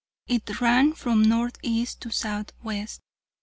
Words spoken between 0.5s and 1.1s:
ran